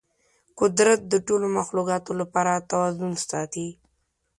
[0.59, 3.67] قدرت د ټولو مخلوقاتو لپاره توازن ساتي.